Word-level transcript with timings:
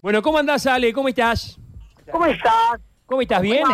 Bueno, 0.00 0.22
¿cómo 0.22 0.38
andás, 0.38 0.64
Ale? 0.66 0.92
¿Cómo 0.92 1.08
estás? 1.08 1.58
¿Cómo 2.12 2.24
estás? 2.26 2.52
¿Cómo 3.04 3.20
estás? 3.20 3.42
¿Bien? 3.42 3.64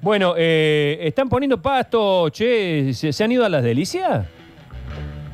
Bueno, 0.00 0.34
eh, 0.36 0.98
¿están 1.02 1.28
poniendo 1.28 1.60
pasto, 1.60 2.28
che? 2.30 2.92
¿Se, 2.94 3.12
se 3.12 3.24
han 3.24 3.32
ido 3.32 3.44
a 3.44 3.48
las 3.48 3.64
delicias? 3.64 4.24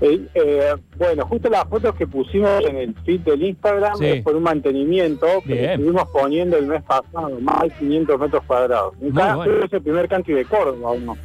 Eh, 0.00 0.26
eh, 0.34 0.74
bueno, 0.96 1.26
justo 1.26 1.50
las 1.50 1.64
fotos 1.68 1.94
que 1.94 2.06
pusimos 2.06 2.64
en 2.64 2.76
el 2.76 2.94
feed 3.04 3.20
del 3.20 3.42
Instagram 3.42 3.96
Sí. 3.98 4.06
es 4.06 4.24
por 4.24 4.34
un 4.34 4.42
mantenimiento 4.42 5.26
que 5.46 5.52
Bien. 5.54 5.70
estuvimos 5.72 6.08
poniendo 6.10 6.56
el 6.56 6.66
mes 6.66 6.82
pasado, 6.82 7.38
más 7.40 7.60
de 7.64 7.70
500 7.78 8.18
metros 8.18 8.44
cuadrados. 8.46 8.94
Bueno. 8.98 9.44
Es 9.44 9.72
el 9.74 9.82
primer 9.82 10.08
country 10.08 10.34
de 10.34 10.44
Córdoba, 10.46 10.92
uno. 10.92 11.16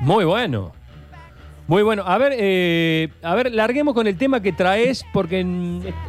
Muy 0.00 0.24
bueno. 0.24 0.72
Muy 1.72 1.82
bueno. 1.82 2.02
A 2.04 2.18
ver, 2.18 2.34
eh, 2.36 3.08
a 3.22 3.34
ver, 3.34 3.50
larguemos 3.50 3.94
con 3.94 4.06
el 4.06 4.18
tema 4.18 4.42
que 4.42 4.52
traes 4.52 5.06
porque 5.10 5.42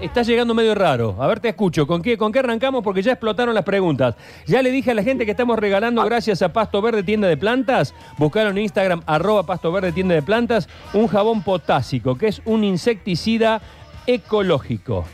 está 0.02 0.21
llegando 0.21 0.54
medio 0.54 0.75
raro. 0.75 1.16
A 1.18 1.25
ver, 1.27 1.39
te 1.39 1.48
escucho. 1.48 1.88
¿Con 1.88 2.02
qué, 2.02 2.18
¿Con 2.18 2.34
qué 2.34 2.39
arrancamos? 2.39 2.84
Porque 2.84 3.02
ya 3.02 3.13
explotaron 3.13 3.55
las 3.55 3.63
preguntas. 3.63 4.16
Ya 4.45 4.62
le 4.62 4.72
dije 4.72 4.91
a 4.91 4.94
la 4.94 5.03
gente 5.03 5.23
que 5.23 5.31
estamos 5.31 5.58
regalando, 5.58 6.03
gracias 6.03 6.41
a 6.41 6.52
Pasto 6.52 6.81
Verde 6.81 7.02
Tienda 7.02 7.30
de 7.30 7.38
Plantas, 7.38 7.95
buscaron 8.17 8.58
en 8.58 8.63
Instagram, 8.63 9.03
arroba 9.05 9.44
Pasto 9.44 9.72
Verde 9.72 9.94
Tienda 9.94 10.16
de 10.16 10.22
Plantas, 10.22 10.67
un 10.94 11.08
jabón 11.08 11.44
potásico, 11.44 12.17
que 12.17 12.27
es 12.27 12.41
un 12.44 12.66
insecticida 12.66 13.61
ecológico. 14.05 15.05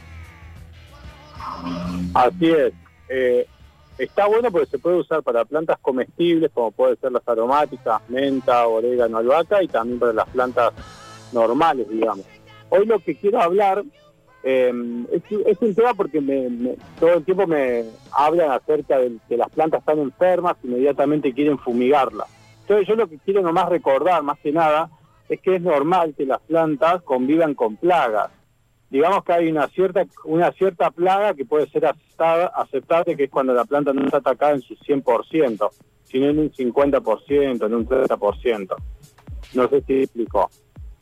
Así 2.15 2.49
es. 2.49 2.73
Eh, 3.07 3.45
está 3.99 4.27
bueno 4.27 4.49
porque 4.51 4.67
se 4.67 4.79
puede 4.79 4.97
usar 4.97 5.21
para 5.21 5.45
plantas 5.45 5.77
comestibles, 5.79 6.51
como 6.53 6.71
puede 6.71 6.95
ser 6.95 7.11
las 7.11 7.27
aromáticas, 7.27 8.01
menta, 8.09 8.65
orégano, 8.67 9.17
albahaca, 9.17 9.61
y 9.61 9.67
también 9.67 9.99
para 9.99 10.13
las 10.13 10.29
plantas 10.29 10.73
normales, 11.33 11.87
digamos. 11.89 12.25
Hoy 12.69 12.85
lo 12.85 12.99
que 12.99 13.15
quiero 13.15 13.41
hablar 13.41 13.83
eh, 14.43 14.71
es, 15.11 15.61
un 15.61 15.75
tema 15.75 15.93
porque 15.93 16.21
todo 16.99 17.15
el 17.15 17.25
tiempo 17.25 17.45
me 17.45 17.83
hablan 18.11 18.51
acerca 18.51 18.97
de 18.97 19.17
que 19.27 19.35
las 19.35 19.49
plantas 19.49 19.81
están 19.81 19.99
enfermas, 19.99 20.55
inmediatamente 20.63 21.33
quieren 21.33 21.59
fumigarlas. 21.59 22.27
Entonces 22.61 22.87
yo 22.87 22.95
lo 22.95 23.07
que 23.07 23.17
quiero 23.17 23.41
nomás 23.41 23.67
recordar, 23.67 24.23
más 24.23 24.39
que 24.39 24.51
nada, 24.51 24.89
es 25.27 25.41
que 25.41 25.55
es 25.55 25.61
normal 25.61 26.13
que 26.17 26.25
las 26.25 26.39
plantas 26.39 27.01
convivan 27.03 27.53
con 27.53 27.75
plagas 27.75 28.31
digamos 28.89 29.23
que 29.23 29.33
hay 29.33 29.47
una 29.49 29.67
cierta 29.67 30.05
una 30.25 30.51
cierta 30.51 30.89
plaga 30.91 31.33
que 31.33 31.45
puede 31.45 31.69
ser 31.69 31.85
aceptada, 31.85 32.47
aceptable, 32.47 33.15
que 33.15 33.25
es 33.25 33.29
cuando 33.29 33.53
la 33.53 33.65
planta 33.65 33.93
no 33.93 34.03
está 34.05 34.17
atacada 34.17 34.53
en 34.53 34.61
su 34.61 34.75
100%, 34.75 35.69
sino 36.05 36.25
en 36.27 36.39
un 36.39 36.51
50%, 36.51 37.65
en 37.65 37.73
un 37.73 37.87
30%. 37.87 38.75
No 39.53 39.67
sé 39.69 39.81
si 39.87 40.01
explicó. 40.03 40.49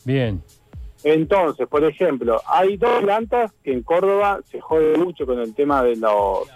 Bien. 0.06 0.42
Entonces, 1.04 1.68
por 1.68 1.84
ejemplo, 1.84 2.42
hay 2.48 2.76
dos 2.78 3.02
plantas 3.02 3.52
que 3.64 3.72
en 3.72 3.84
Córdoba 3.84 4.40
se 4.46 4.60
jode 4.60 4.98
mucho 4.98 5.26
con 5.26 5.40
el 5.40 5.54
tema 5.54 5.84
de 5.84 5.96
los 5.96 6.50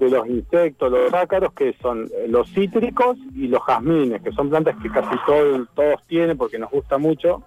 de 0.00 0.10
los 0.10 0.26
insectos, 0.26 0.90
los 0.90 1.14
ácaros, 1.14 1.52
que 1.52 1.74
son 1.80 2.08
los 2.26 2.48
cítricos 2.50 3.16
y 3.36 3.46
los 3.46 3.60
jazmines, 3.64 4.20
que 4.22 4.32
son 4.32 4.50
plantas 4.50 4.74
que 4.82 4.90
casi 4.90 5.14
todo- 5.24 5.64
todos 5.76 6.02
tienen 6.08 6.36
porque 6.36 6.58
nos 6.58 6.70
gusta 6.72 6.98
mucho. 6.98 7.42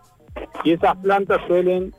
Y 0.64 0.72
esas 0.72 0.96
plantas 0.98 1.42
suelen 1.48 1.94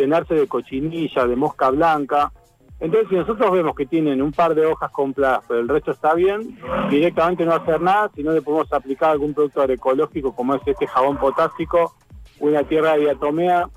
llenarse 0.00 0.34
de 0.34 0.46
cochinilla, 0.46 1.26
de 1.26 1.36
mosca 1.36 1.70
blanca. 1.70 2.32
Entonces, 2.80 3.08
si 3.10 3.14
nosotros 3.16 3.52
vemos 3.52 3.74
que 3.76 3.84
tienen 3.86 4.22
un 4.22 4.32
par 4.32 4.54
de 4.54 4.64
hojas 4.64 4.90
con 4.90 5.12
plagas, 5.12 5.42
pero 5.46 5.60
el 5.60 5.68
resto 5.68 5.90
está 5.90 6.14
bien, 6.14 6.58
directamente 6.88 7.44
no 7.44 7.54
hacer 7.54 7.80
nada, 7.80 8.10
si 8.14 8.22
no 8.22 8.32
le 8.32 8.40
podemos 8.40 8.72
aplicar 8.72 9.10
algún 9.10 9.34
producto 9.34 9.60
agroecológico 9.60 10.34
como 10.34 10.54
es 10.54 10.62
este 10.66 10.86
jabón 10.86 11.18
potásico, 11.18 11.94
una 12.38 12.62
tierra 12.64 12.94
de 12.94 13.00
diatomea, 13.00 13.68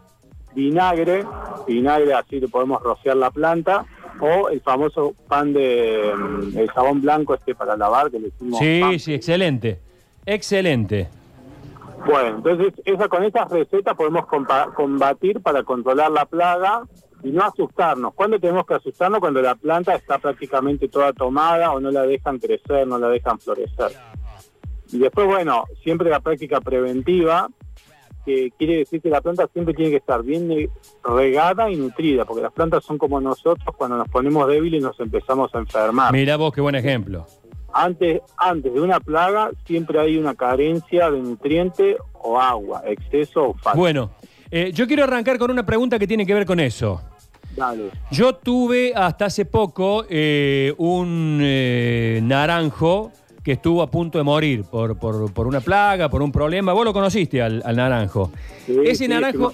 vinagre, 0.56 1.26
vinagre 1.68 2.14
así 2.14 2.40
le 2.40 2.48
podemos 2.48 2.82
rociar 2.82 3.18
la 3.18 3.30
planta, 3.30 3.86
o 4.22 4.48
el 4.48 4.62
famoso 4.62 5.14
pan 5.28 5.52
de 5.52 6.14
mm, 6.16 6.58
el 6.58 6.70
jabón 6.72 7.02
blanco 7.02 7.34
este 7.34 7.56
para 7.56 7.76
lavar 7.76 8.10
que 8.10 8.20
le 8.20 8.30
decimos 8.30 8.60
Sí, 8.60 8.80
pan. 8.80 9.00
sí, 9.00 9.14
excelente. 9.14 9.80
Excelente. 10.26 11.10
Bueno, 12.06 12.38
entonces 12.38 12.74
esa, 12.86 13.08
con 13.08 13.24
estas 13.24 13.50
recetas 13.50 13.96
podemos 13.96 14.26
combatir 14.76 15.42
para 15.42 15.64
controlar 15.64 16.12
la 16.12 16.26
plaga 16.26 16.84
y 17.24 17.32
no 17.32 17.44
asustarnos. 17.44 18.14
¿Cuándo 18.14 18.40
tenemos 18.40 18.66
que 18.66 18.74
asustarnos? 18.76 19.20
Cuando 19.20 19.42
la 19.42 19.56
planta 19.56 19.96
está 19.96 20.18
prácticamente 20.20 20.90
toda 20.90 21.14
tomada 21.14 21.72
o 21.72 21.80
no 21.80 21.92
la 21.92 22.04
dejan 22.04 22.40
crecer, 22.40 22.86
no 22.86 22.98
la 22.98 23.08
dejan 23.08 23.40
florecer. 23.40 23.92
Y 24.92 25.00
después, 25.00 25.26
bueno, 25.26 25.64
siempre 25.82 26.10
la 26.10 26.20
práctica 26.20 26.62
preventiva, 26.62 27.48
que 28.26 28.52
quiere 28.58 28.78
decir 28.78 29.02
que 29.02 29.10
la 29.10 29.22
planta 29.22 29.48
siempre 29.52 29.74
tiene 29.74 29.92
que 29.92 29.98
estar 29.98 30.24
bien 30.24 30.52
eh, 30.52 30.70
regada 31.04 31.70
y 31.70 31.76
nutrida, 31.76 32.26
porque 32.26 32.44
las 32.44 32.54
plantas 32.54 32.84
son 32.84 32.98
como 32.98 33.20
nosotros, 33.20 33.76
cuando 33.76 33.98
nos 33.98 34.08
ponemos 34.08 34.48
débiles 34.48 34.82
nos 34.82 34.98
empezamos 35.00 35.54
a 35.54 35.60
enfermar 35.60 36.14
Mira 36.14 36.38
vos, 36.38 36.54
qué 36.54 36.62
buen 36.62 36.76
ejemplo. 36.76 37.26
Antes, 37.74 38.22
antes 38.38 38.74
de 38.74 38.80
una 38.80 39.00
plaga 39.00 39.52
siempre 39.66 40.00
hay 40.00 40.18
una 40.18 40.36
carencia 40.36 41.10
de 41.12 41.20
nutriente 41.20 41.98
o 42.14 42.40
agua, 42.40 42.84
exceso 42.86 43.50
o 43.50 43.54
falta. 43.54 43.78
Bueno, 43.78 44.12
eh, 44.52 44.72
yo 44.74 44.88
quiero 44.88 45.04
arrancar 45.04 45.38
con 45.38 45.52
una 45.52 45.66
pregunta 45.66 45.98
que 46.00 46.08
tiene 46.08 46.26
que 46.26 46.34
ver 46.34 46.46
con 46.46 46.60
eso. 46.60 47.02
Dale. 47.56 47.90
Yo 48.12 48.34
tuve 48.36 48.94
hasta 48.96 49.26
hace 49.26 49.46
poco 49.46 50.06
eh, 50.10 50.74
un 50.78 51.40
eh, 51.42 52.20
naranjo 52.24 53.12
que 53.44 53.52
estuvo 53.52 53.82
a 53.82 53.92
punto 53.92 54.18
de 54.18 54.24
morir 54.24 54.64
por, 54.64 54.98
por, 54.98 55.32
por 55.34 55.48
una 55.48 55.60
plaga, 55.60 56.10
por 56.10 56.22
un 56.22 56.32
problema. 56.32 56.72
Vos 56.72 56.86
lo 56.86 56.94
conociste 56.94 57.42
al, 57.42 57.62
al 57.66 57.76
naranjo. 57.76 58.32
Sí, 58.66 58.74
ese 58.86 58.96
sí, 59.04 59.08
naranjo, 59.10 59.54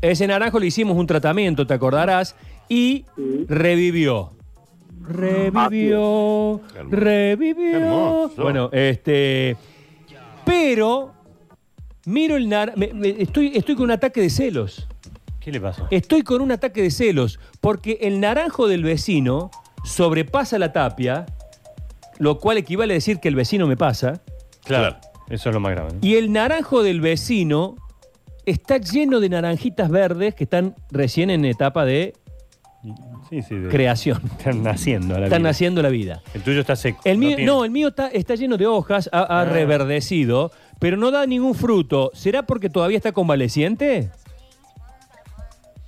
ese, 0.00 0.26
naranjo 0.28 0.60
le 0.60 0.66
hicimos 0.66 0.96
un 0.96 1.06
tratamiento, 1.06 1.66
te 1.66 1.74
acordarás, 1.74 2.36
y 2.68 3.04
Sí. 3.16 3.44
revivió. 3.48 4.30
Revivió, 5.08 6.60
revivió. 6.90 7.76
Hermoso. 7.76 8.42
Bueno, 8.42 8.70
este. 8.72 9.56
Pero, 10.44 11.12
miro 12.06 12.36
el 12.36 12.48
naranjo. 12.48 12.80
Estoy, 13.02 13.52
estoy 13.54 13.74
con 13.74 13.84
un 13.84 13.90
ataque 13.92 14.20
de 14.20 14.30
celos. 14.30 14.86
¿Qué 15.40 15.52
le 15.52 15.60
pasó? 15.60 15.86
Estoy 15.90 16.22
con 16.22 16.40
un 16.40 16.50
ataque 16.52 16.82
de 16.82 16.90
celos, 16.90 17.38
porque 17.60 17.98
el 18.02 18.20
naranjo 18.20 18.66
del 18.66 18.82
vecino 18.82 19.50
sobrepasa 19.84 20.58
la 20.58 20.72
tapia, 20.72 21.26
lo 22.18 22.38
cual 22.38 22.58
equivale 22.58 22.94
a 22.94 22.96
decir 22.96 23.20
que 23.20 23.28
el 23.28 23.36
vecino 23.36 23.66
me 23.66 23.76
pasa, 23.76 24.20
Claro, 24.64 24.96
eso 25.28 25.48
es 25.48 25.54
lo 25.54 25.60
más 25.60 25.72
grave. 25.72 25.92
¿no? 25.92 25.98
y 26.02 26.16
el 26.16 26.32
naranjo 26.32 26.82
del 26.82 27.00
vecino 27.00 27.76
está 28.46 28.78
lleno 28.78 29.20
de 29.20 29.28
naranjitas 29.28 29.88
verdes 29.88 30.34
que 30.34 30.44
están 30.44 30.74
recién 30.90 31.30
en 31.30 31.44
etapa 31.44 31.84
de 31.84 32.14
Sí, 33.28 33.42
sí. 33.42 33.54
de- 33.56 33.68
creación, 33.68 34.20
Están 34.38 34.62
naciendo. 34.62 35.14
a 35.16 35.18
la 35.20 35.26
están 35.26 35.42
vida. 35.42 35.48
naciendo 35.50 35.82
la 35.82 35.88
vida. 35.88 36.22
El 36.34 36.42
tuyo 36.42 36.60
está 36.60 36.76
seco. 36.76 37.00
El 37.04 37.18
mío, 37.18 37.36
tiene- 37.36 37.44
no, 37.50 37.64
el 37.64 37.70
mío 37.70 37.88
está, 37.88 38.08
está 38.08 38.34
lleno 38.34 38.56
de 38.56 38.66
hojas, 38.66 39.08
ha, 39.12 39.18
ha 39.20 39.40
Ah. 39.40 39.44
reverdecido, 39.44 40.50
pero 40.78 40.96
no 40.96 41.10
da 41.10 41.26
ningún 41.26 41.54
fruto. 41.54 42.10
¿Será 42.14 42.44
porque 42.44 42.70
todavía 42.70 42.96
está 42.98 43.12
convaleciente? 43.12 44.10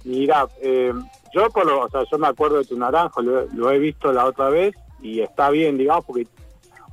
Mira, 0.04 0.47
eh, 0.62 0.92
yo 1.34 1.50
por 1.50 1.66
lo, 1.66 1.82
o 1.84 1.91
sea, 1.91 2.03
yo 2.10 2.19
me 2.19 2.28
acuerdo 2.28 2.58
de 2.58 2.64
tu 2.64 2.78
naranjo, 2.78 3.20
lo, 3.20 3.47
lo 3.47 3.70
he 3.70 3.78
visto 3.78 4.12
la 4.12 4.25
otra 4.25 4.48
vez 4.48 4.75
y 5.03 5.20
está 5.20 5.50
bien, 5.50 5.76
digamos, 5.76 6.04
porque 6.06 6.26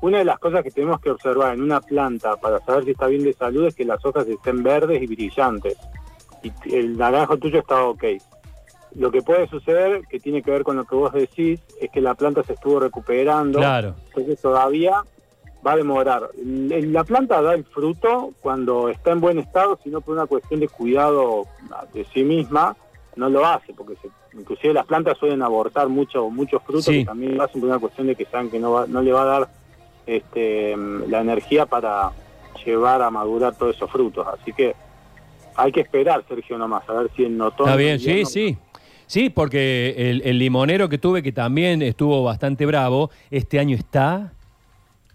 una 0.02 0.18
de 0.20 0.26
las 0.26 0.38
cosas 0.40 0.64
que 0.64 0.72
tenemos 0.72 1.00
que 1.00 1.10
observar 1.10 1.54
en 1.54 1.62
una 1.64 1.80
planta 1.82 2.36
para 2.38 2.60
saber 2.66 2.84
si 2.86 2.92
está 2.92 3.08
bien 3.08 3.24
de 3.24 3.34
salud 3.34 3.66
es 3.68 3.76
que 3.76 3.86
las 3.86 4.04
hojas 4.06 4.28
estén 4.28 4.62
verdes 4.64 5.02
y 5.02 5.08
brillantes. 5.08 5.78
Y 6.44 6.50
t- 6.52 6.78
el 6.78 6.98
naranjo 6.98 7.38
tuyo 7.38 7.60
está 7.60 7.84
ok. 7.86 8.04
Lo 8.96 9.12
que 9.12 9.22
puede 9.22 9.48
suceder, 9.48 10.02
que 10.10 10.20
tiene 10.20 10.42
que 10.42 10.52
ver 10.52 10.64
con 10.64 10.78
lo 10.78 10.86
que 10.86 10.96
vos 10.96 11.12
decís, 11.14 11.60
es 11.82 11.90
que 11.92 12.00
la 12.02 12.16
planta 12.16 12.44
se 12.44 12.54
estuvo 12.54 12.80
recuperando. 12.80 13.60
Claro. 13.60 13.96
Entonces 14.08 14.40
todavía 14.42 15.04
va 15.66 15.74
a 15.74 15.76
demorar. 15.78 16.30
La 16.46 17.04
planta 17.04 17.42
da 17.42 17.54
el 17.56 17.66
fruto 17.66 18.32
cuando 18.42 18.88
está 18.90 19.12
en 19.12 19.20
buen 19.20 19.40
estado, 19.40 19.78
sino 19.84 20.00
por 20.02 20.16
una 20.16 20.28
cuestión 20.28 20.60
de 20.62 20.68
cuidado 20.70 21.46
de 21.94 22.06
sí 22.14 22.24
misma, 22.24 22.76
no 23.18 23.30
lo 23.30 23.46
hace, 23.46 23.74
porque 23.74 23.96
se- 24.02 24.38
inclusive 24.38 24.74
las 24.74 24.86
plantas 24.86 25.18
suelen 25.18 25.42
abortar 25.42 25.88
mucho, 25.90 26.30
muchos 26.30 26.62
frutos 26.64 26.86
Sí. 26.86 27.00
que 27.00 27.06
también 27.06 27.36
lo 27.38 27.44
hacen 27.44 27.62
por 27.62 27.70
una 27.70 27.80
cuestión 27.80 28.08
de 28.08 28.16
que 28.16 28.26
saben 28.26 28.50
que 28.52 28.60
no, 28.60 28.72
va- 28.74 28.86
no 28.88 29.02
le 29.02 29.12
va 29.12 29.22
a 29.24 29.26
dar 29.26 29.50
este, 30.06 30.76
la 31.08 31.22
energía 31.22 31.66
para 31.66 32.12
llevar 32.66 33.02
a 33.02 33.10
madurar 33.10 33.56
todos 33.58 33.76
esos 33.76 33.90
frutos. 33.92 34.26
Así 34.28 34.54
que 34.54 34.76
hay 35.56 35.72
que 35.72 35.82
esperar, 35.82 36.24
Sergio, 36.28 36.58
nomás, 36.58 36.88
a 36.90 36.94
ver 36.94 37.10
si 37.16 37.26
en 37.26 37.40
otoño... 37.42 37.70
Está 37.70 37.78
bien, 37.78 38.00
sí, 38.00 38.26
sí. 38.26 38.58
Sí, 39.08 39.30
porque 39.30 39.94
el, 39.98 40.22
el 40.26 40.40
limonero 40.40 40.90
que 40.90 40.98
tuve, 40.98 41.22
que 41.22 41.32
también 41.32 41.82
estuvo 41.82 42.24
bastante 42.24 42.66
bravo, 42.66 43.12
este 43.32 43.60
año 43.60 43.76
está 43.76 44.32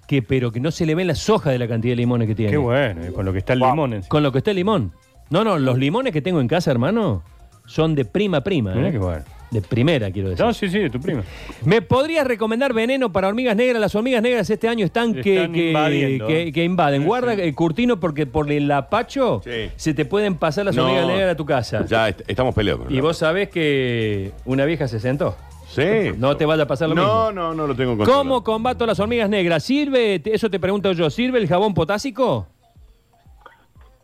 que 0.07 0.23
pero 0.23 0.51
que 0.51 0.59
no 0.61 0.71
se 0.73 0.87
le 0.87 0.95
ven 0.97 1.07
las 1.07 1.29
hojas 1.31 1.53
de 1.53 1.59
la 1.59 1.69
cantidad 1.69 1.93
de 1.93 1.97
limones 1.97 2.27
que 2.29 2.35
tiene. 2.35 2.51
Qué 2.51 2.57
bueno, 2.59 3.07
y 3.07 3.13
con 3.13 3.25
lo 3.25 3.33
que 3.33 3.39
está 3.39 3.53
el 3.53 3.61
Wow. 3.61 3.71
limón 3.71 3.93
encima. 3.95 4.09
Con 4.09 4.23
lo 4.23 4.33
que 4.33 4.39
está 4.39 4.51
el 4.51 4.57
limón. 4.57 4.93
No, 5.31 5.45
no, 5.45 5.59
los 5.59 5.79
limones 5.79 6.13
que 6.13 6.21
tengo 6.21 6.41
en 6.41 6.49
casa, 6.49 6.71
hermano, 6.73 7.23
son 7.67 7.95
de 7.95 8.05
prima 8.05 8.41
prima. 8.43 8.75
Mirá 8.75 8.89
¿eh? 8.89 8.93
qué 8.93 8.99
bueno. 8.99 9.25
De 9.51 9.61
primera, 9.61 10.11
quiero 10.13 10.29
decir. 10.31 10.45
No, 10.45 10.55
sí, 10.55 10.69
sí, 10.69 10.79
de 10.79 10.91
tu 10.91 11.01
prima. 11.01 11.23
¿Me 11.65 11.83
podrías 11.83 12.25
recomendar 12.27 12.73
veneno 12.73 13.11
para 13.13 13.27
hormigas 13.27 13.57
negras? 13.57 13.81
Las 13.81 13.95
hormigas 13.97 14.23
negras 14.23 14.49
este 14.49 14.69
año 14.69 14.87
están, 14.87 15.13
que, 15.13 15.37
Están 15.39 15.53
que- 15.53 15.67
invadiendo. 15.69 16.27
que- 16.29 16.53
que 16.53 16.63
invaden. 16.65 17.01
Sí, 17.03 17.07
Guarda, 17.07 17.35
sí. 17.35 17.41
eh, 17.43 17.53
Curtino, 17.55 17.99
porque 17.99 18.27
por 18.27 18.51
el 18.53 18.71
apacho 18.71 19.41
Sí. 19.45 19.71
se 19.75 19.93
te 19.93 20.05
pueden 20.05 20.37
pasar 20.37 20.67
las 20.67 20.77
No. 20.77 20.85
hormigas 20.85 21.07
negras 21.09 21.33
a 21.33 21.37
tu 21.37 21.45
casa. 21.45 21.85
Ya 21.87 22.09
est- 22.09 22.21
estamos 22.29 22.55
peleados. 22.55 22.87
Y 22.91 23.01
vos 23.01 23.17
sabés 23.19 23.49
que 23.49 24.31
una 24.45 24.65
vieja 24.67 24.87
se 24.87 25.01
sentó. 25.01 25.35
Sí. 25.69 25.83
No 26.19 26.37
te 26.37 26.47
vaya 26.47 26.65
a 26.65 26.67
pasar 26.67 26.89
lo 26.89 26.95
no, 26.95 27.03
mismo. 27.03 27.33
No, 27.33 27.55
no, 27.55 27.67
lo 27.67 27.75
tengo 27.75 27.97
controlado. 27.97 28.19
¿Cómo 28.23 28.45
combato 28.45 28.87
las 28.87 28.99
hormigas 29.01 29.29
negras? 29.29 29.63
¿Sirve, 29.65 30.21
eso 30.27 30.49
te 30.51 30.59
pregunto 30.61 30.93
yo, 30.93 31.11
¿sirve 31.11 31.39
el 31.39 31.47
jabón 31.49 31.75
potásico? 31.75 32.47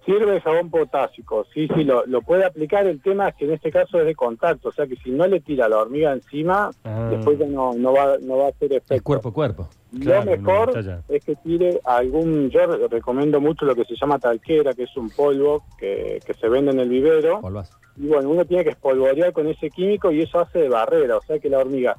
Sirve 0.06 0.40
jabón 0.40 0.70
potásico, 0.70 1.44
sí, 1.52 1.68
sí, 1.74 1.82
lo, 1.82 2.06
lo 2.06 2.22
puede 2.22 2.44
aplicar. 2.44 2.86
El 2.86 3.02
tema 3.02 3.28
es 3.28 3.34
que 3.34 3.44
en 3.44 3.54
este 3.54 3.72
caso 3.72 3.98
es 3.98 4.06
de 4.06 4.14
contacto, 4.14 4.68
o 4.68 4.72
sea 4.72 4.86
que 4.86 4.94
si 4.96 5.10
no 5.10 5.26
le 5.26 5.40
tira 5.40 5.68
la 5.68 5.78
hormiga 5.78 6.12
encima, 6.12 6.70
Ah. 6.84 7.08
después 7.10 7.38
ya 7.40 7.46
no, 7.46 7.72
no, 7.74 7.92
va, 7.92 8.16
no 8.22 8.38
va 8.38 8.46
a 8.46 8.48
hacer 8.50 8.72
efecto. 8.72 8.94
El 8.94 9.02
cuerpo 9.02 9.30
a 9.30 9.32
cuerpo. 9.34 9.68
Claro, 10.00 10.24
lo 10.30 10.30
mejor 10.36 10.84
no, 10.84 11.02
es 11.08 11.24
que 11.24 11.34
tire 11.36 11.80
algún, 11.84 12.50
yo 12.50 12.66
re- 12.66 12.86
recomiendo 12.88 13.40
mucho 13.40 13.64
lo 13.66 13.74
que 13.74 13.84
se 13.84 13.96
llama 14.00 14.18
talquera, 14.20 14.74
que 14.74 14.84
es 14.84 14.96
un 14.96 15.10
polvo 15.10 15.64
que, 15.78 16.20
que 16.24 16.34
se 16.34 16.48
vende 16.48 16.70
en 16.70 16.78
el 16.80 16.88
vivero. 16.88 17.40
Polvas. 17.40 17.72
Y 17.96 18.06
bueno, 18.06 18.30
uno 18.30 18.44
tiene 18.44 18.62
que 18.62 18.70
espolvorear 18.70 19.32
con 19.32 19.48
ese 19.48 19.70
químico 19.70 20.12
y 20.12 20.22
eso 20.22 20.38
hace 20.38 20.60
de 20.60 20.68
barrera, 20.68 21.16
o 21.16 21.22
sea 21.22 21.38
que 21.40 21.50
la 21.50 21.58
hormiga 21.58 21.96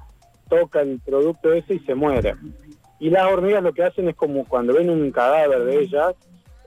toca 0.49 0.79
el 0.79 1.01
producto 1.05 1.51
ese 1.51 1.73
y 1.75 1.79
se 1.79 1.93
muere. 1.93 2.35
Y 2.99 3.09
las 3.09 3.25
hormigas 3.31 3.61
lo 3.63 3.73
que 3.73 3.83
hacen 3.83 4.07
es 4.07 4.15
como 4.15 4.45
cuando 4.45 4.73
ven 4.73 4.89
un 4.89 5.11
cadáver 5.11 5.65
de 5.65 5.79
ellas, 5.81 6.15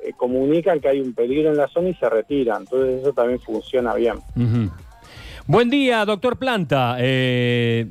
eh, 0.05 0.13
comunican 0.17 0.81
que 0.81 0.89
hay 0.89 1.01
un 1.01 1.15
peligro 1.15 1.51
en 1.51 1.57
la 1.57 1.69
zona 1.69 1.89
y 1.91 1.95
se 1.95 2.09
retiran. 2.09 2.63
Entonces 2.63 3.01
eso 3.03 3.13
también 3.13 3.41
funciona 3.41 3.95
bien. 3.95 4.15
Buen 5.47 5.71
día, 5.71 6.05
doctor 6.05 6.39
Planta. 6.39 6.97
Eh, 6.99 7.87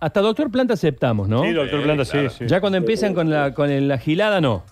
hasta 0.00 0.20
doctor 0.20 0.50
Planta 0.50 0.74
aceptamos, 0.74 1.28
¿no? 1.28 1.42
Sí, 1.44 1.52
doctor 1.52 1.78
Sí, 1.80 1.84
Planta, 1.84 2.04
claro. 2.04 2.30
sí, 2.30 2.36
sí. 2.40 2.44
Ya 2.46 2.60
cuando 2.60 2.78
empiezan 2.78 3.14
con 3.14 3.30
la, 3.30 3.54
con 3.54 3.70
el- 3.70 3.88
la 3.88 3.98
gilada, 3.98 4.40
no. 4.40 4.64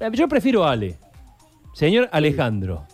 Eh, 0.00 0.08
Yo 0.12 0.28
prefiero 0.28 0.64
Ale. 0.66 0.96
Señor 1.74 2.08
Alejandro. 2.12 2.84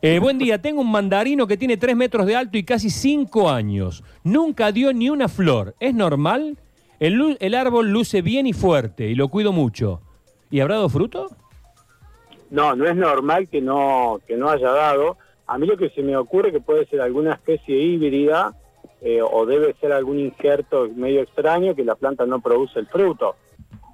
Eh, 0.00 0.18
buen 0.18 0.38
día, 0.38 0.60
tengo 0.60 0.80
un 0.82 0.90
mandarino 0.90 1.46
que 1.46 1.56
tiene 1.56 1.76
3 1.76 1.96
metros 1.96 2.26
de 2.26 2.36
alto 2.36 2.58
y 2.58 2.62
casi 2.64 2.90
5 2.90 3.50
años. 3.50 4.04
Nunca 4.22 4.70
dio 4.70 4.92
ni 4.92 5.08
una 5.08 5.28
flor. 5.28 5.74
¿Es 5.80 5.94
normal? 5.94 6.58
El, 7.00 7.36
el 7.40 7.54
árbol 7.54 7.90
luce 7.90 8.20
bien 8.22 8.46
y 8.46 8.52
fuerte 8.52 9.08
y 9.08 9.14
lo 9.14 9.28
cuido 9.28 9.52
mucho. 9.52 10.00
¿Y 10.50 10.60
habrá 10.60 10.76
dado 10.76 10.88
fruto? 10.88 11.30
No, 12.54 12.76
no 12.76 12.86
es 12.86 12.94
normal 12.94 13.48
que 13.48 13.60
no, 13.60 14.20
que 14.28 14.36
no 14.36 14.48
haya 14.48 14.70
dado. 14.70 15.16
A 15.48 15.58
mí 15.58 15.66
lo 15.66 15.76
que 15.76 15.90
se 15.90 16.04
me 16.04 16.16
ocurre 16.16 16.52
que 16.52 16.60
puede 16.60 16.86
ser 16.86 17.00
alguna 17.00 17.32
especie 17.32 17.76
híbrida 17.76 18.54
eh, 19.00 19.20
o 19.20 19.44
debe 19.44 19.74
ser 19.80 19.90
algún 19.90 20.20
injerto 20.20 20.88
medio 20.94 21.22
extraño 21.22 21.74
que 21.74 21.82
la 21.82 21.96
planta 21.96 22.26
no 22.26 22.40
produce 22.40 22.78
el 22.78 22.86
fruto. 22.86 23.34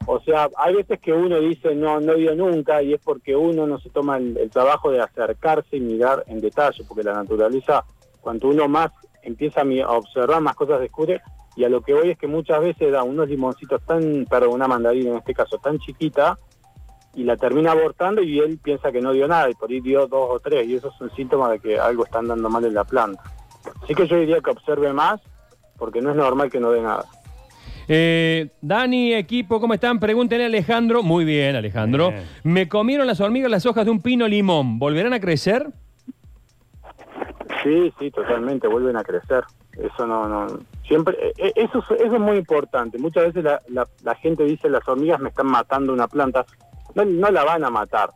O 0.05 0.21
sea, 0.21 0.51
hay 0.59 0.75
veces 0.75 1.01
que 1.01 1.11
uno 1.11 1.41
dice 1.41 1.75
no, 1.75 2.01
no 2.01 2.13
dio 2.17 2.35
nunca 2.35 2.83
y 2.83 2.93
es 2.93 3.01
porque 3.01 3.35
uno 3.35 3.67
no 3.67 3.79
se 3.79 3.89
toma 3.89 4.19
el, 4.19 4.51
trabajo 4.51 4.91
de 4.91 5.01
acercarse 5.01 5.79
y 5.79 5.81
mirar 5.81 6.25
en 6.27 6.43
detalle, 6.43 6.85
porque 6.87 7.03
la 7.03 7.15
naturaleza, 7.15 7.87
cuanto 8.21 8.49
uno 8.49 8.69
más 8.69 8.91
empieza 9.23 9.63
a 9.63 9.93
observar, 9.93 10.43
más 10.43 10.55
cosas 10.55 10.81
descubre. 10.81 11.23
Y 11.57 11.65
a 11.65 11.71
lo 11.71 11.81
que 11.81 11.95
voy 11.95 12.11
es 12.11 12.19
que 12.19 12.27
muchas 12.27 12.61
veces 12.61 12.93
da 12.93 13.05
unos 13.05 13.27
limoncitos 13.27 13.81
tan, 13.87 14.27
perdón, 14.29 14.53
una 14.53 14.69
mandarina 14.69 15.13
en 15.13 15.17
este 15.17 15.33
caso, 15.33 15.57
tan 15.57 15.79
chiquita, 15.79 16.37
y 17.15 17.25
la 17.25 17.37
termina 17.37 17.73
abortando 17.73 18.23
y 18.23 18.39
él 18.39 18.59
piensa 18.63 18.93
que 18.93 19.01
no 19.01 19.13
dio 19.13 19.27
nada 19.27 19.51
y 19.51 19.55
por 19.55 19.71
ahí 19.71 19.81
dio 19.81 20.07
dos 20.07 20.29
o 20.31 20.39
tres 20.41 20.67
y 20.69 20.77
eso 20.77 20.89
es 20.95 21.01
un 21.01 21.11
síntoma 21.17 21.51
de 21.51 21.59
que 21.59 21.79
algo 21.79 22.05
está 22.05 22.19
andando 22.21 22.49
mal 22.49 22.65
en 22.65 22.75
la 22.75 22.85
planta. 22.85 23.23
Así 23.83 23.95
que 23.95 24.07
yo 24.07 24.17
diría 24.17 24.41
que 24.41 24.51
observe 24.51 24.93
más 24.93 25.21
porque 25.77 26.01
no 26.01 26.11
es 26.11 26.17
normal 26.17 26.51
que 26.51 26.61
no 26.61 26.71
dé 26.71 26.81
nada. 26.83 27.05
Eh, 27.89 28.51
Dani, 28.61 29.15
equipo, 29.15 29.61
¿cómo 29.61 29.75
están? 29.75 29.99
Pregúntenle 29.99 30.45
a 30.45 30.47
Alejandro. 30.47 31.03
Muy 31.03 31.25
bien, 31.25 31.57
Alejandro. 31.57 32.11
Bien. 32.11 32.25
Me 32.45 32.69
comieron 32.69 33.07
las 33.07 33.21
hormigas 33.21 33.51
las 33.51 33.67
hojas 33.67 33.85
de 33.85 33.91
un 33.91 34.01
pino 34.01 34.29
limón. 34.29 34.79
¿Volverán 34.79 35.13
a 35.13 35.19
crecer? 35.21 35.67
Sí, 37.63 37.93
sí, 37.99 38.11
totalmente, 38.11 38.69
vuelven 38.69 38.97
a 38.97 39.03
crecer. 39.05 39.45
Eso 39.77 40.07
no, 40.07 40.27
no, 40.29 40.47
siempre, 40.87 41.17
eh, 41.21 41.33
eh, 41.39 41.53
eso, 41.57 41.79
es- 41.91 42.01
eso 42.01 42.15
es 42.15 42.21
muy 42.21 42.37
importante. 42.37 42.99
Muchas 42.99 43.25
veces 43.27 43.45
la, 43.45 43.61
la- 43.69 43.89
la 44.03 44.15
gente 44.15 44.45
dice 44.45 44.69
las 44.71 44.87
hormigas 44.89 45.21
me 45.21 45.29
están 45.31 45.47
matando 45.47 45.93
una 45.93 46.09
planta. 46.09 46.47
No, 46.95 47.31
la 47.31 47.45
van 47.45 47.65
a 47.65 47.71
matar, 47.71 48.11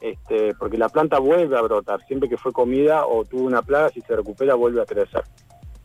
este, 0.00 0.54
porque 0.54 0.78
la 0.78 0.88
planta 0.88 1.18
vuelve 1.18 1.56
a 1.56 1.62
brotar. 1.62 2.00
Siempre 2.06 2.28
que 2.28 2.36
fue 2.36 2.52
comida 2.52 3.06
o 3.06 3.24
tuvo 3.24 3.44
una 3.44 3.62
plaga, 3.62 3.90
si 3.90 4.00
se 4.00 4.16
recupera, 4.16 4.54
vuelve 4.54 4.82
a 4.82 4.86
crecer. 4.86 5.24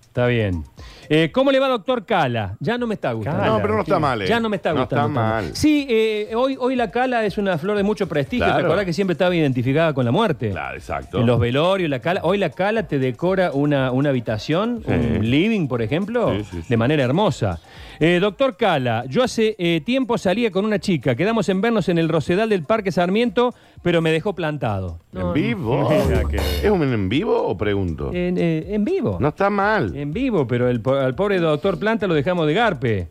Está 0.02 0.28
bien. 0.28 0.64
Eh, 1.08 1.30
¿Cómo 1.32 1.52
le 1.52 1.60
va, 1.60 1.68
doctor 1.68 2.04
Cala? 2.06 2.58
Ya 2.60 2.78
no 2.80 2.88
me 2.88 2.96
está 2.96 3.12
gustando. 3.12 3.40
Cala. 3.42 3.54
No, 3.54 3.62
pero 3.62 3.76
no 3.76 3.82
está 3.82 4.00
mal. 4.00 4.22
eh. 4.24 4.28
Ya 4.28 4.40
no 4.40 4.50
me 4.50 4.56
está 4.56 4.72
gustando. 4.72 4.96
No 4.96 5.08
está 5.08 5.24
tanto. 5.24 5.46
mal. 5.46 5.56
Sí, 5.56 5.86
eh, 5.88 6.32
hoy, 6.36 6.58
hoy 6.60 6.76
la 6.76 6.90
cala 6.90 7.24
es 7.26 7.38
una 7.38 7.58
flor 7.60 7.78
de 7.78 7.84
mucho 7.84 8.08
prestigio. 8.08 8.46
Claro. 8.46 8.60
¿Te 8.62 8.66
acordás 8.66 8.86
que 8.86 8.94
siempre 8.94 9.12
estaba 9.14 9.36
identificada 9.36 9.94
con 9.94 10.04
la 10.04 10.12
muerte? 10.12 10.50
Claro, 10.50 10.76
exacto. 10.76 11.20
En 11.20 11.28
los 11.28 11.40
velorios, 11.40 11.90
la 11.92 12.00
cala. 12.00 12.22
Hoy 12.24 12.40
la 12.40 12.50
cala 12.50 12.88
te 12.88 12.98
decora 12.98 13.52
una, 13.54 13.92
una 13.92 14.10
habitación, 14.10 14.82
Sí. 14.86 14.92
un 14.92 15.30
living, 15.30 15.68
por 15.68 15.82
ejemplo, 15.84 16.34
Sí, 16.38 16.44
sí, 16.50 16.62
sí. 16.64 16.66
de 16.70 16.78
manera 16.78 17.04
hermosa. 17.04 17.60
Eh, 18.00 18.20
doctor 18.20 18.58
Cala, 18.58 19.06
yo 19.08 19.24
hace 19.24 19.56
eh, 19.58 19.80
tiempo 19.86 20.18
salía 20.18 20.52
con 20.52 20.66
una 20.66 20.80
chica. 20.80 21.16
Quedamos 21.16 21.48
en 21.48 21.62
vernos 21.62 21.88
en 21.88 21.98
el 21.98 22.10
Rosedal 22.10 22.50
del 22.50 22.64
Parque 22.64 22.92
Sarmiento, 22.92 23.54
pero 23.84 24.02
me 24.02 24.12
dejó 24.12 24.34
plantado. 24.36 25.00
No, 25.14 25.28
¿En 25.28 25.34
vivo? 25.34 25.90
Mira 26.10 26.24
que- 26.30 26.36
¿Es 26.68 26.70
un 26.70 26.84
en 26.84 27.08
vivo 27.08 27.42
o 27.42 27.56
pregunto? 27.58 28.12
En, 28.12 28.38
eh, 28.38 28.66
en 28.74 28.84
vivo. 28.84 29.18
No 29.22 29.30
está 29.30 29.50
mal. 29.50 29.96
En 29.96 30.12
vivo, 30.12 30.46
pero 30.46 30.68
el, 30.70 30.75
al 30.86 31.16
pobre 31.16 31.40
doctor 31.40 31.78
Planta 31.80 32.08
lo 32.08 32.14
dejamos 32.14 32.48
de 32.48 32.54
garpe. 32.54 33.08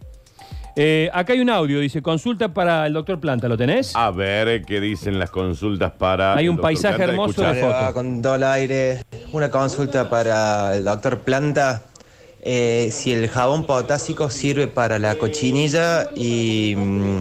Eh, 0.76 1.08
acá 1.12 1.34
hay 1.34 1.40
un 1.40 1.50
audio, 1.50 1.78
dice, 1.78 2.02
consulta 2.02 2.52
para 2.52 2.84
el 2.86 2.92
doctor 2.94 3.20
Planta, 3.20 3.46
¿lo 3.48 3.56
tenés? 3.56 3.94
A 3.94 4.10
ver 4.10 4.62
qué 4.64 4.80
dicen 4.80 5.18
las 5.20 5.30
consultas 5.30 5.92
para. 5.92 6.34
Hay 6.34 6.48
un 6.48 6.58
paisaje 6.58 6.96
Planta. 6.96 7.12
hermoso 7.12 7.42
de 7.42 7.46
¿Cómo 7.48 7.54
le 7.54 7.62
va? 7.62 7.80
foto. 7.82 7.94
Con 7.94 8.22
todo 8.22 8.34
el 8.34 8.42
aire. 8.44 9.02
Una 9.32 9.50
consulta 9.50 10.10
para 10.10 10.76
el 10.76 10.84
doctor 10.84 11.20
Planta. 11.20 11.82
Eh, 12.46 12.90
si 12.92 13.12
el 13.12 13.28
jabón 13.28 13.64
potásico 13.64 14.28
sirve 14.30 14.66
para 14.66 14.98
la 14.98 15.14
cochinilla 15.14 16.10
y 16.14 16.74
mm, 16.76 17.18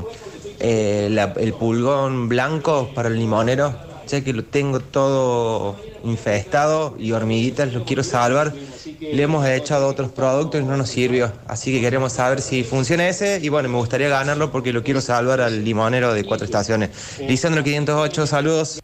eh, 0.60 1.08
la- 1.12 1.34
el 1.38 1.54
pulgón 1.54 2.28
blanco 2.28 2.90
para 2.94 3.08
el 3.10 3.18
limonero, 3.20 3.74
ya 4.08 4.24
que 4.24 4.34
lo 4.34 4.44
tengo 4.44 4.80
todo 4.80 5.76
infestado 6.04 6.96
y 6.98 7.12
hormiguitas, 7.12 7.74
lo 7.74 7.84
quiero 7.86 8.04
salvar. 8.04 8.54
Le 9.00 9.22
hemos 9.22 9.46
echado 9.46 9.88
otros 9.88 10.12
productos 10.12 10.62
y 10.62 10.64
no 10.66 10.78
nos 10.78 10.90
sirvió. 10.90 11.32
Así 11.48 11.74
que 11.74 11.82
queremos 11.82 12.14
saber 12.14 12.42
si 12.42 12.64
funciona 12.64 13.08
ese 13.08 13.40
y 13.42 13.50
bueno, 13.50 13.70
me 13.70 13.78
gustaría 13.78 14.10
ganarlo 14.10 14.52
porque 14.52 14.74
lo 14.74 14.84
quiero 14.84 15.02
salvar 15.02 15.42
al 15.42 15.64
limonero 15.64 16.14
de 16.14 16.24
cuatro 16.24 16.46
estaciones. 16.46 17.20
Lisandro 17.20 17.64
508, 17.64 18.28
saludos. 18.28 18.80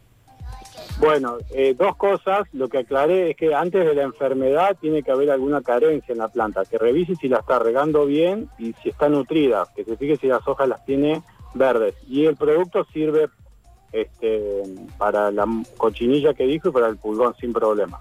Bueno, 1.00 1.38
eh, 1.52 1.74
dos 1.78 1.96
cosas. 1.96 2.48
Lo 2.52 2.68
que 2.68 2.80
aclaré 2.80 3.32
es 3.32 3.38
que 3.38 3.56
antes 3.56 3.86
de 3.86 3.96
la 3.96 4.04
enfermedad 4.04 4.76
tiene 4.82 5.02
que 5.02 5.12
haber 5.12 5.32
alguna 5.32 5.62
carencia 5.62 6.12
en 6.12 6.18
la 6.18 6.28
planta. 6.28 6.66
Que 6.66 6.78
revise 6.78 7.16
si 7.16 7.30
la 7.30 7.40
está 7.40 7.58
regando 7.58 8.06
bien 8.06 8.50
y 8.60 8.74
si 8.84 8.90
está 8.90 9.08
nutrida. 9.08 9.66
Que 9.76 9.86
se 9.86 9.96
fije 9.96 10.18
si 10.18 10.28
las 10.28 10.46
hojas 10.46 10.68
las 10.68 10.84
tiene 10.86 11.24
verdes. 11.54 11.96
Y 12.08 12.26
el 12.26 12.36
producto 12.36 12.86
sirve 12.92 13.30
este, 13.92 14.64
para 14.98 15.32
la 15.32 15.46
cochinilla 15.78 16.34
que 16.34 16.46
dijo 16.46 16.70
y 16.70 16.72
para 16.72 16.88
el 16.88 16.98
pulgón 16.98 17.34
sin 17.40 17.52
problema. 17.54 18.00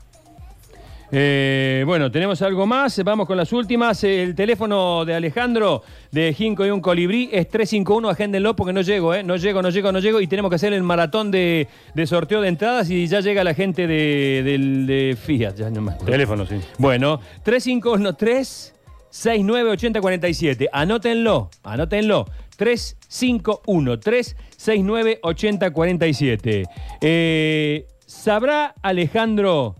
Eh, 1.10 1.84
bueno, 1.86 2.10
tenemos 2.10 2.42
algo 2.42 2.66
más, 2.66 3.02
vamos 3.02 3.26
con 3.26 3.38
las 3.38 3.50
últimas. 3.54 4.04
El 4.04 4.34
teléfono 4.34 5.06
de 5.06 5.14
Alejandro 5.14 5.82
de 6.12 6.34
Jinco 6.34 6.66
y 6.66 6.70
un 6.70 6.82
colibrí 6.82 7.30
es 7.32 7.48
351, 7.48 8.10
agéndenlo 8.10 8.54
porque 8.54 8.74
no 8.74 8.82
llego, 8.82 9.14
¿eh? 9.14 9.22
No 9.22 9.36
llego, 9.36 9.62
no 9.62 9.70
llego, 9.70 9.90
no 9.90 10.00
llego 10.00 10.20
y 10.20 10.26
tenemos 10.26 10.50
que 10.50 10.56
hacer 10.56 10.74
el 10.74 10.82
maratón 10.82 11.30
de, 11.30 11.66
de 11.94 12.06
sorteo 12.06 12.42
de 12.42 12.48
entradas 12.48 12.90
y 12.90 13.06
ya 13.06 13.20
llega 13.20 13.42
la 13.42 13.54
gente 13.54 13.86
de, 13.86 14.42
del- 14.44 14.86
de 14.86 15.16
Fiat. 15.18 15.54
Ya 15.56 15.70
no 15.70 15.80
me 15.80 15.92
acuerdo. 15.92 16.12
Teléfono, 16.12 16.44
sí. 16.44 16.56
Bueno, 16.76 17.20
3513 17.42 18.74
698047. 19.18 20.68
Anótenlo, 20.72 21.50
anótenlo. 21.64 22.26
3513 22.56 24.36
698047. 24.56 26.64
Eh, 27.00 27.86
¿Sabrá 28.06 28.74
Alejandro 28.82 29.74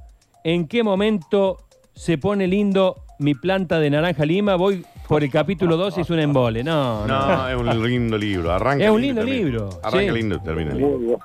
en 0.45 0.67
qué 0.69 0.83
momento 0.83 1.57
se 1.95 2.19
pone 2.19 2.47
lindo 2.47 2.97
mi 3.19 3.35
planta 3.35 3.79
de 3.81 3.91
naranja 3.91 4.25
lima? 4.25 4.55
Voy 4.57 4.85
por 5.09 5.25
el 5.25 5.31
capítulo 5.31 5.77
2 5.77 5.99
y 5.99 6.01
es 6.03 6.11
un 6.11 6.19
embole. 6.21 6.63
No, 6.65 7.07
no. 7.07 7.27
No, 7.27 7.49
es 7.49 7.57
un 7.57 7.83
lindo 7.89 8.19
libro. 8.19 8.53
Arranca 8.53 8.85
Es 8.85 8.91
un 8.91 9.01
lindo 9.01 9.23
libro, 9.25 9.71
Arranca 9.83 10.13
sí. 10.13 10.19
lindo 10.19 10.37
y 10.37 10.41
termina 10.41 10.75
lindo. 10.75 11.19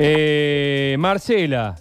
Eh, 0.00 0.96
Marcela, 0.98 1.76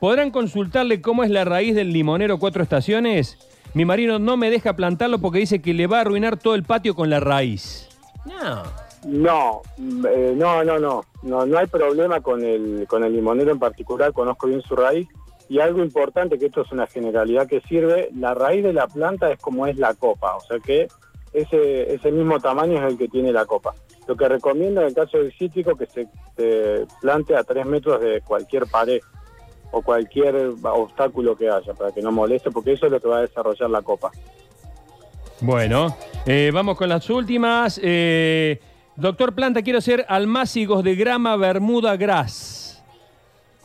¿podrán 0.00 0.30
consultarle 0.30 1.00
cómo 1.00 1.24
es 1.24 1.30
la 1.30 1.44
raíz 1.44 1.74
del 1.74 1.92
limonero 1.92 2.38
cuatro 2.38 2.62
estaciones? 2.62 3.36
Mi 3.78 3.84
marido 3.84 4.18
no 4.18 4.36
me 4.36 4.50
deja 4.50 4.72
plantarlo 4.72 5.20
porque 5.20 5.38
dice 5.38 5.62
que 5.62 5.72
le 5.72 5.86
va 5.86 5.98
a 5.98 6.00
arruinar 6.00 6.36
todo 6.36 6.56
el 6.56 6.64
patio 6.64 6.96
con 6.96 7.10
la 7.10 7.20
raíz. 7.20 7.88
No. 8.26 8.64
No, 9.06 9.62
mm, 9.76 10.04
eh, 10.04 10.34
no, 10.36 10.64
no, 10.64 10.80
no, 10.80 11.04
no, 11.22 11.46
no 11.46 11.58
hay 11.58 11.68
problema 11.68 12.20
con 12.20 12.44
el, 12.44 12.88
con 12.88 13.04
el 13.04 13.12
limonero 13.12 13.52
en 13.52 13.60
particular, 13.60 14.12
conozco 14.12 14.48
bien 14.48 14.62
su 14.62 14.74
raíz. 14.74 15.06
Y 15.48 15.60
algo 15.60 15.80
importante, 15.80 16.40
que 16.40 16.46
esto 16.46 16.62
es 16.62 16.72
una 16.72 16.88
generalidad 16.88 17.46
que 17.46 17.60
sirve, 17.68 18.08
la 18.16 18.34
raíz 18.34 18.64
de 18.64 18.72
la 18.72 18.88
planta 18.88 19.30
es 19.30 19.38
como 19.38 19.68
es 19.68 19.76
la 19.76 19.94
copa, 19.94 20.34
o 20.34 20.40
sea 20.40 20.58
que 20.58 20.88
ese, 21.32 21.94
ese 21.94 22.10
mismo 22.10 22.40
tamaño 22.40 22.78
es 22.78 22.92
el 22.92 22.98
que 22.98 23.06
tiene 23.06 23.30
la 23.30 23.46
copa. 23.46 23.74
Lo 24.08 24.16
que 24.16 24.28
recomiendo 24.28 24.80
en 24.80 24.88
el 24.88 24.94
caso 24.94 25.18
del 25.18 25.32
cítrico 25.32 25.76
que 25.76 25.86
se, 25.86 26.08
se 26.36 26.84
plante 27.00 27.36
a 27.36 27.44
3 27.44 27.64
metros 27.64 28.00
de 28.00 28.22
cualquier 28.22 28.66
pared 28.66 29.00
o 29.70 29.82
cualquier 29.82 30.34
obstáculo 30.62 31.36
que 31.36 31.48
haya 31.48 31.74
para 31.74 31.92
que 31.92 32.00
no 32.02 32.10
moleste, 32.12 32.50
porque 32.50 32.72
eso 32.72 32.86
es 32.86 32.92
lo 32.92 33.00
que 33.00 33.08
va 33.08 33.18
a 33.18 33.20
desarrollar 33.22 33.68
la 33.70 33.82
copa. 33.82 34.10
Bueno, 35.40 35.96
eh, 36.26 36.50
vamos 36.52 36.76
con 36.76 36.88
las 36.88 37.08
últimas. 37.10 37.80
Eh, 37.82 38.60
doctor 38.96 39.34
Planta, 39.34 39.62
quiero 39.62 39.80
ser 39.80 40.04
almácigos 40.08 40.82
de 40.82 40.96
grama 40.96 41.36
Bermuda 41.36 41.96
Gras. 41.96 42.82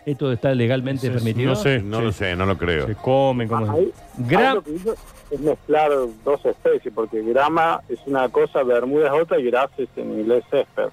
¿Esto 0.06 0.32
está 0.34 0.54
legalmente 0.54 1.10
permitido? 1.10 1.52
no 1.52 1.56
sé. 1.56 1.80
No 1.82 2.02
lo 2.02 2.12
sé, 2.12 2.36
no 2.36 2.46
lo 2.46 2.58
creo. 2.58 2.88
Se 2.88 2.96
comen 2.96 3.48
como... 3.48 3.72
Ahí, 3.72 3.92
Gra- 4.20 4.50
ahí 4.50 4.56
lo 4.56 4.62
que 4.62 4.72
hizo 4.72 4.96
es 5.32 5.40
mezclar 5.40 5.92
dos 6.26 6.46
especies, 6.46 6.94
porque 6.94 7.22
grama 7.24 7.82
es 7.88 8.00
una 8.06 8.28
cosa, 8.28 8.62
bermuda 8.64 9.08
es 9.08 9.22
otra 9.22 9.40
y 9.40 9.46
gras 9.46 9.70
es 9.78 9.88
en 9.96 10.20
inglés 10.20 10.44
césped. 10.52 10.90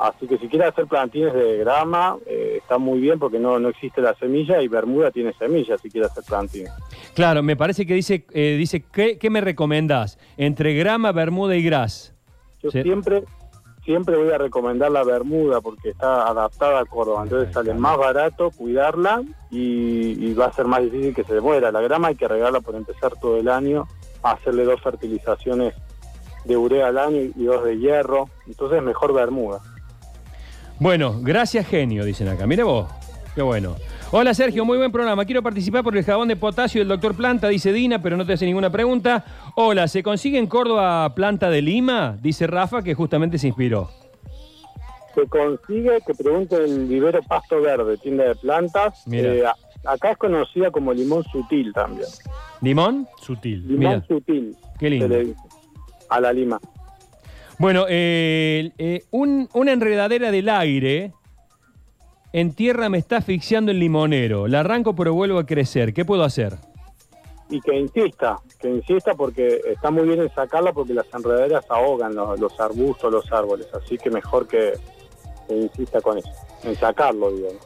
Así 0.00 0.26
que 0.26 0.36
si 0.38 0.48
quieres 0.48 0.68
hacer 0.70 0.86
plantines 0.86 1.32
de 1.32 1.58
grama, 1.58 2.16
eh, 2.26 2.43
está 2.64 2.78
muy 2.78 2.98
bien 2.98 3.18
porque 3.18 3.38
no, 3.38 3.58
no 3.58 3.68
existe 3.68 4.00
la 4.00 4.14
semilla 4.14 4.60
y 4.62 4.68
bermuda 4.68 5.10
tiene 5.10 5.32
semilla 5.34 5.76
si 5.78 5.90
quieres 5.90 6.10
hacer 6.10 6.24
plantines. 6.24 6.72
Claro, 7.14 7.42
me 7.42 7.56
parece 7.56 7.86
que 7.86 7.94
dice, 7.94 8.24
eh, 8.32 8.56
dice 8.58 8.82
¿qué, 8.92 9.18
¿qué 9.18 9.30
me 9.30 9.40
recomendás? 9.40 10.18
Entre 10.36 10.74
grama, 10.74 11.12
bermuda 11.12 11.54
y 11.56 11.62
gras. 11.62 12.14
Yo 12.62 12.70
Sí. 12.70 12.82
siempre 12.82 13.22
siempre 13.84 14.16
voy 14.16 14.30
a 14.30 14.38
recomendar 14.38 14.90
la 14.90 15.04
bermuda 15.04 15.60
porque 15.60 15.90
está 15.90 16.26
adaptada 16.26 16.80
a 16.80 16.84
Córdoba, 16.86 17.24
entonces 17.24 17.52
sale 17.52 17.74
más 17.74 17.98
barato 17.98 18.50
cuidarla 18.50 19.22
y, 19.50 20.26
y 20.26 20.32
va 20.32 20.46
a 20.46 20.52
ser 20.54 20.64
más 20.64 20.82
difícil 20.82 21.14
que 21.14 21.22
se 21.24 21.38
muera. 21.42 21.70
La 21.70 21.82
grama 21.82 22.08
hay 22.08 22.14
que 22.14 22.26
regarla 22.26 22.60
por 22.62 22.74
empezar 22.76 23.12
todo 23.20 23.36
el 23.36 23.46
año, 23.48 23.86
hacerle 24.22 24.64
dos 24.64 24.80
fertilizaciones 24.80 25.74
de 26.46 26.56
urea 26.56 26.86
al 26.86 26.96
año 26.96 27.20
y 27.36 27.44
dos 27.44 27.62
de 27.62 27.78
hierro, 27.78 28.30
entonces 28.46 28.82
mejor 28.82 29.12
bermuda. 29.12 29.60
Bueno, 30.80 31.20
gracias 31.20 31.66
genio, 31.66 32.04
dicen 32.04 32.28
acá. 32.28 32.46
Mire 32.46 32.62
vos, 32.62 32.88
qué 33.34 33.42
bueno. 33.42 33.76
Hola 34.10 34.34
Sergio, 34.34 34.64
muy 34.64 34.76
buen 34.78 34.92
programa. 34.92 35.24
Quiero 35.24 35.42
participar 35.42 35.82
por 35.82 35.96
el 35.96 36.04
jabón 36.04 36.28
de 36.28 36.36
potasio 36.36 36.80
del 36.80 36.88
doctor 36.88 37.16
Planta, 37.16 37.48
dice 37.48 37.72
Dina, 37.72 38.00
pero 38.00 38.16
no 38.16 38.26
te 38.26 38.34
hace 38.34 38.46
ninguna 38.46 38.70
pregunta. 38.70 39.24
Hola, 39.56 39.88
¿se 39.88 40.02
consigue 40.02 40.38
en 40.38 40.46
Córdoba 40.46 41.14
planta 41.14 41.50
de 41.50 41.62
Lima? 41.62 42.16
Dice 42.20 42.46
Rafa, 42.46 42.82
que 42.82 42.94
justamente 42.94 43.38
se 43.38 43.48
inspiró. 43.48 43.90
Se 45.14 45.26
consigue 45.28 45.98
que 46.06 46.14
pregunte 46.14 46.56
el 46.56 46.86
vivero 46.86 47.20
Pasto 47.22 47.60
Verde, 47.60 47.96
tienda 47.98 48.24
de 48.24 48.34
plantas. 48.34 49.06
Mira. 49.06 49.34
Eh, 49.34 49.44
acá 49.84 50.10
es 50.10 50.16
conocida 50.16 50.70
como 50.72 50.92
limón 50.92 51.22
sutil 51.24 51.72
también. 51.72 52.08
¿Limón? 52.60 53.06
Sutil. 53.22 53.60
Limón 53.66 53.78
Mira. 53.78 54.04
sutil. 54.06 54.56
Qué 54.78 54.90
lindo. 54.90 55.06
se 55.06 55.14
le 55.14 55.24
dice, 55.26 55.40
a 56.08 56.20
la 56.20 56.32
lima. 56.32 56.60
Bueno, 57.58 57.86
eh, 57.88 58.70
eh, 58.78 59.04
un- 59.10 59.48
una 59.54 59.72
enredadera 59.72 60.30
del 60.30 60.48
aire 60.48 61.12
en 62.32 62.52
tierra 62.52 62.88
me 62.88 62.98
está 62.98 63.18
asfixiando 63.18 63.70
el 63.70 63.78
limonero. 63.78 64.48
La 64.48 64.60
arranco 64.60 64.94
pero 64.96 65.14
vuelvo 65.14 65.38
a 65.38 65.46
crecer. 65.46 65.94
¿Qué 65.94 66.04
puedo 66.04 66.24
hacer? 66.24 66.54
y 67.50 67.60
que 67.60 67.78
insista, 67.78 68.38
que 68.58 68.70
insista 68.70 69.12
porque 69.14 69.60
está 69.66 69.90
muy 69.90 70.04
bien 70.08 70.22
en 70.22 70.34
sacarla 70.34 70.72
porque 70.72 70.94
las 70.94 71.06
enredaderas 71.14 71.64
ahogan 71.68 72.14
los, 72.14 72.58
arbustos, 72.58 73.12
los 73.12 73.30
árboles, 73.30 73.68
así 73.74 73.98
que 73.98 74.10
mejor 74.10 74.48
que, 74.48 74.72
que 75.46 75.54
insista 75.54 76.00
con 76.00 76.16
eso, 76.18 76.30
en 76.64 76.74
sacarlo, 76.74 77.30
digamos. 77.30 77.60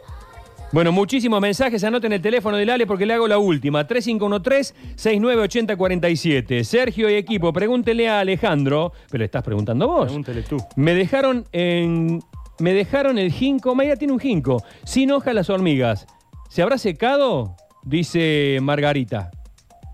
Bueno, 0.70 0.92
muchísimos 0.92 1.40
mensajes. 1.40 1.82
Anoten 1.82 2.12
el 2.12 2.20
teléfono 2.20 2.58
del 2.58 2.68
Ale 2.68 2.87
porque 2.87 3.06
le 3.06 3.14
hago 3.14 3.26
la 3.26 3.38
última. 3.38 3.87
3513-698047. 3.88 6.62
Sergio 6.62 7.08
y 7.08 7.14
equipo, 7.14 7.52
pregúntenle 7.52 8.08
a 8.08 8.20
Alejandro, 8.20 8.92
pero 9.10 9.20
le 9.20 9.25
estás 9.26 9.42
preguntando 9.42 9.88
vos. 9.88 10.04
Pregúntale 10.06 10.42
tú. 10.42 10.58
Me 10.76 10.94
dejaron 10.94 11.44
en. 11.52 12.20
Me 12.60 12.75
dejaron 12.75 13.18
el 13.18 13.32
ginkgo. 13.32 13.75
Maya 13.75 13.96
tiene 13.96 14.12
un 14.12 14.20
ginkgo. 14.20 14.58
Sin 14.84 15.10
hojas 15.12 15.34
las 15.34 15.48
hormigas. 15.48 16.06
¿Se 16.50 16.60
habrá 16.62 16.76
secado? 16.76 17.54
Dice 17.84 18.58
Margarita. 18.60 19.30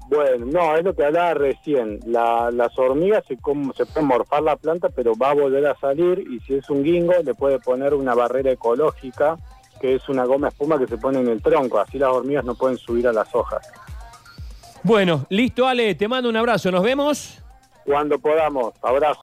Bueno, 0.09 0.47
no, 0.47 0.77
es 0.77 0.85
lo 0.85 0.95
que 0.95 1.05
hablaba 1.05 1.35
recién, 1.35 1.99
la- 2.07 2.51
las 2.53 2.79
hormigas 2.79 3.25
se, 3.27 3.37
com- 3.39 3.73
se 3.75 3.87
pueden 3.87 4.07
morfar 4.07 4.43
la 4.43 4.55
planta, 4.57 4.91
pero 4.91 5.15
va 5.17 5.31
a 5.31 5.35
volver 5.35 5.67
a 5.67 5.75
salir 5.81 6.23
y 6.31 6.39
si 6.41 6.55
es 6.55 6.69
un 6.69 6.83
guingo 6.85 7.15
le 7.25 7.35
puede 7.35 7.59
poner 7.59 7.95
una 7.95 8.15
barrera 8.15 8.53
ecológica, 8.53 9.37
que 9.85 9.97
es 9.97 10.09
una 10.09 10.25
goma 10.25 10.49
espuma 10.49 10.79
que 10.79 10.87
se 10.87 10.97
pone 10.97 11.21
en 11.21 11.29
el 11.29 11.43
tronco, 11.43 11.79
así 11.79 11.99
las 11.99 12.09
hormigas 12.09 12.43
no 12.43 12.55
pueden 12.55 12.79
subir 12.79 13.07
a 13.07 13.13
las 13.13 13.35
hojas. 13.35 13.71
Bueno, 14.83 15.27
listo, 15.29 15.67
Ale. 15.69 15.95
Te 15.95 16.09
mando 16.09 16.31
un 16.31 16.37
abrazo. 16.39 16.71
Nos 16.71 16.83
vemos. 16.83 17.43
Cuando 17.85 18.19
podamos, 18.19 18.73
abrazo. 18.81 19.13